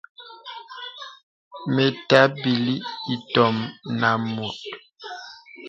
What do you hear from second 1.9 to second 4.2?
tàbìlī itōm nə